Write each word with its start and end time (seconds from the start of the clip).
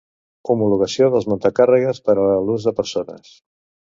Homologació 0.53 1.09
dels 1.15 1.27
muntacàrregues 1.33 2.01
per 2.09 2.17
a 2.21 2.25
l'ús 2.47 2.65
de 2.69 2.75
persones. 2.83 3.31